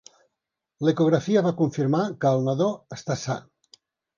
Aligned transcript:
L'ecografia 0.87 1.45
va 1.49 1.53
confirmar 1.61 2.01
que 2.25 2.35
el 2.39 2.43
nadó 2.49 2.71
està 2.99 3.21
sa. 3.29 3.41